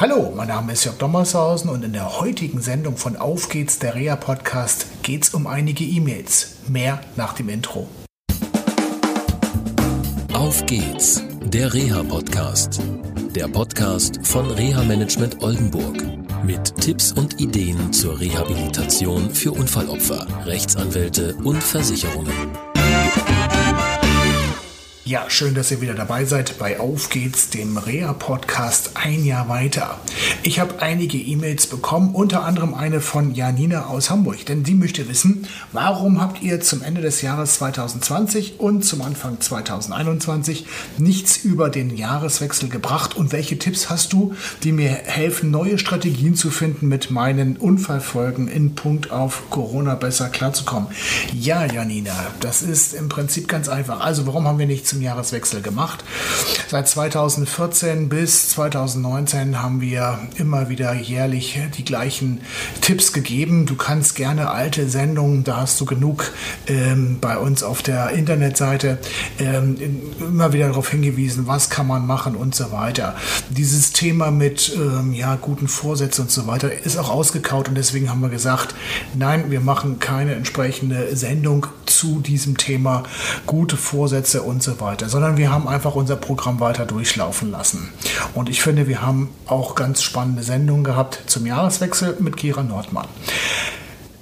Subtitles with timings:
[0.00, 3.94] Hallo, mein Name ist Jörg Dommershausen und in der heutigen Sendung von Auf geht's, der
[3.94, 6.56] Rea Podcast, geht's um einige E-Mails.
[6.68, 7.86] Mehr nach dem Intro.
[10.32, 12.80] Auf geht's, der Reha Podcast.
[13.34, 16.02] Der Podcast von Reha Management Oldenburg.
[16.44, 22.69] Mit Tipps und Ideen zur Rehabilitation für Unfallopfer, Rechtsanwälte und Versicherungen.
[25.10, 29.98] Ja, schön, dass ihr wieder dabei seid bei Auf geht's, dem Rea-Podcast ein Jahr weiter.
[30.44, 35.08] Ich habe einige E-Mails bekommen, unter anderem eine von Janina aus Hamburg, denn sie möchte
[35.08, 40.66] wissen, warum habt ihr zum Ende des Jahres 2020 und zum Anfang 2021
[40.98, 46.36] nichts über den Jahreswechsel gebracht und welche Tipps hast du, die mir helfen, neue Strategien
[46.36, 50.88] zu finden, mit meinen Unfallfolgen in Punkt auf Corona besser klarzukommen?
[51.34, 53.98] Ja, Janina, das ist im Prinzip ganz einfach.
[53.98, 56.04] Also, warum haben wir nicht zum Jahreswechsel gemacht.
[56.68, 62.40] Seit 2014 bis 2019 haben wir immer wieder jährlich die gleichen
[62.80, 63.66] Tipps gegeben.
[63.66, 66.32] Du kannst gerne alte Sendungen, da hast du genug
[66.66, 68.98] ähm, bei uns auf der Internetseite
[69.38, 69.76] ähm,
[70.20, 73.16] immer wieder darauf hingewiesen, was kann man machen und so weiter.
[73.50, 78.10] Dieses Thema mit ähm, ja, guten Vorsätzen und so weiter ist auch ausgekaut und deswegen
[78.10, 78.74] haben wir gesagt,
[79.14, 83.02] nein, wir machen keine entsprechende Sendung zu diesem Thema
[83.46, 87.92] gute Vorsätze und so weiter, sondern wir haben einfach unser Programm weiter durchlaufen lassen.
[88.34, 93.06] Und ich finde, wir haben auch ganz spannende Sendungen gehabt zum Jahreswechsel mit Kira Nordmann.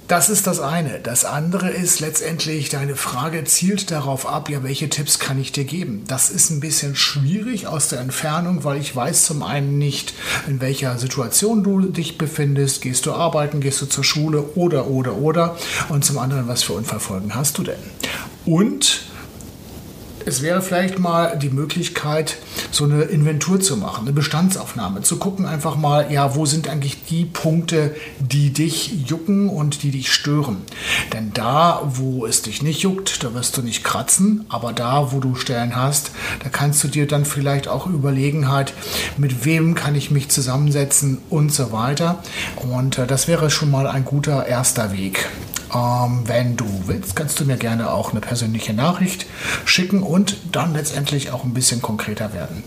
[0.09, 0.97] Das ist das eine.
[0.97, 5.65] Das andere ist letztendlich, deine Frage zielt darauf ab, ja, welche Tipps kann ich dir
[5.65, 6.03] geben?
[6.07, 10.15] Das ist ein bisschen schwierig aus der Entfernung, weil ich weiß zum einen nicht,
[10.47, 12.81] in welcher Situation du dich befindest.
[12.81, 15.55] Gehst du arbeiten, gehst du zur Schule oder, oder, oder.
[15.89, 17.77] Und zum anderen, was für Unfallfolgen hast du denn?
[18.47, 19.08] Und
[20.25, 22.37] es wäre vielleicht mal die Möglichkeit,
[22.71, 27.03] so eine Inventur zu machen, eine Bestandsaufnahme, zu gucken einfach mal, ja, wo sind eigentlich
[27.05, 30.57] die Punkte, die dich jucken und die dich stören.
[31.13, 35.19] Denn da, wo es dich nicht juckt, da wirst du nicht kratzen, aber da, wo
[35.19, 36.11] du Stellen hast,
[36.43, 38.73] da kannst du dir dann vielleicht auch überlegen halt,
[39.17, 42.23] mit wem kann ich mich zusammensetzen und so weiter.
[42.55, 45.27] Und äh, das wäre schon mal ein guter erster Weg.
[45.73, 49.25] Ähm, wenn du willst, kannst du mir gerne auch eine persönliche Nachricht
[49.65, 52.63] schicken und dann letztendlich auch ein bisschen konkreter werden.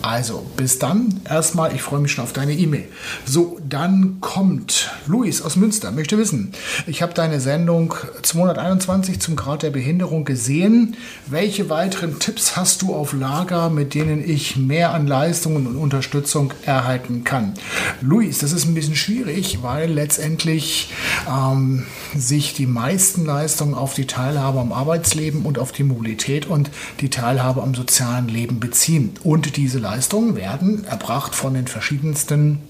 [0.00, 1.20] Also, bis dann.
[1.28, 2.84] Erstmal, ich freue mich schon auf deine E-Mail.
[3.26, 6.52] So, dann kommt Luis aus Münster, möchte wissen,
[6.86, 10.96] ich habe deine Sendung 221 zum Grad der Behinderung gesehen.
[11.26, 16.52] Welche weiteren Tipps hast du auf Lager, mit denen ich mehr an Leistungen und Unterstützung
[16.64, 17.54] erhalten kann?
[18.00, 20.92] Luis, das ist ein bisschen schwierig, weil letztendlich
[21.28, 26.70] ähm, sich die meisten Leistungen auf die Teilhabe am Arbeitsleben und auf die Mobilität und
[27.00, 29.10] die Teilhabe am sozialen Leben beziehen.
[29.24, 32.60] Und diese Leistungen werden erbracht von den verschiedensten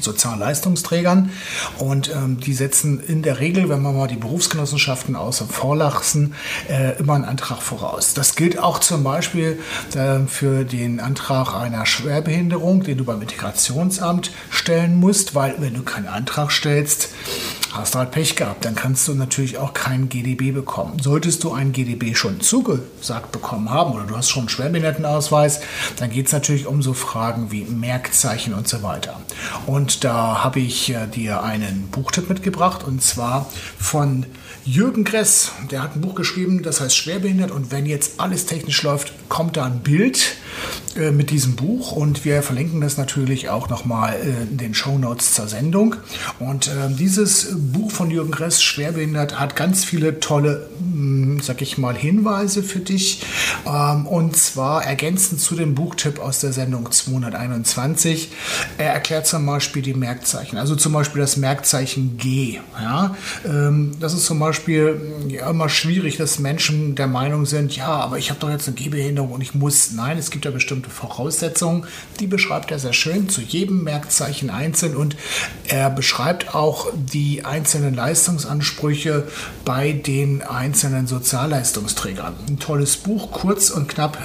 [0.00, 1.30] Sozialleistungsträgern
[1.78, 6.34] und ähm, die setzen in der Regel, wenn wir mal die Berufsgenossenschaften außer vor lassen,
[6.68, 8.12] äh, immer einen Antrag voraus.
[8.12, 9.60] Das gilt auch zum Beispiel
[9.94, 15.82] äh, für den Antrag einer Schwerbehinderung, den du beim Integrationsamt stellen musst, weil wenn du
[15.82, 17.08] keinen Antrag stellst,
[17.72, 18.64] hast du halt Pech gehabt.
[18.64, 20.98] Dann kannst du natürlich auch keinen GDB bekommen.
[21.00, 25.60] Solltest du einen GDB schon zugesagt bekommen haben oder du hast schon einen Schwerbehindertenausweis,
[25.96, 29.20] dann geht es natürlich um so Fragen wie Merkzeichen und so weiter.
[29.66, 34.26] Und da habe ich äh, dir einen Buchtipp mitgebracht und zwar von
[34.64, 35.50] Jürgen Gress.
[35.72, 39.56] Der hat ein Buch geschrieben, das heißt Schwerbehindert und wenn jetzt alles technisch läuft, kommt
[39.56, 40.36] da ein Bild
[40.96, 44.98] äh, mit diesem Buch und wir verlinken das natürlich auch nochmal äh, in den Show
[44.98, 45.96] Notes zur Sendung.
[46.38, 51.78] Und äh, dieses Buch von Jürgen Gress, Schwerbehindert, hat ganz viele tolle, hm, sag ich
[51.78, 53.22] mal, Hinweise für dich.
[53.66, 58.30] Ähm, und zwar ergänzend zu dem Buchtipp aus der Sendung 221.
[58.78, 62.58] Er erklärt zum Beispiel die Merkzeichen, also zum Beispiel das Merkzeichen G.
[62.80, 63.16] Ja?
[63.44, 68.18] Ähm, das ist zum Beispiel ja, immer schwierig, dass Menschen der Meinung sind, ja, aber
[68.18, 69.92] ich habe doch jetzt eine Gehbehinderung und ich muss.
[69.92, 71.86] Nein, es gibt ja bestimmte Voraussetzungen.
[72.20, 75.16] Die beschreibt er sehr schön zu jedem Merkzeichen einzeln und
[75.68, 79.28] er beschreibt auch die einzelnen Leistungsansprüche
[79.66, 82.32] bei den einzelnen Sozialleistungsträgern.
[82.48, 84.16] Ein tolles Buch, kurz und knapp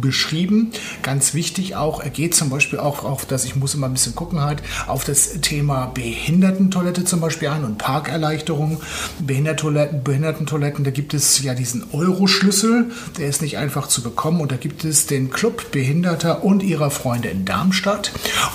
[0.00, 0.70] beschrieben.
[1.02, 4.14] Ganz wichtig auch, er geht zum Beispiel auch auf das, ich muss immer ein bisschen
[4.14, 8.80] gucken halt, auf das Thema Behindertentoilette zum Beispiel ein und Parkerleichterung.
[9.18, 14.52] Behindertentoiletten, Behindertentoiletten, da gibt es ja diesen Euro-Schlüssel, der ist nicht einfach zu bekommen und
[14.52, 18.12] da gibt es den Club Behinderter und ihrer Freunde in Darmstadt.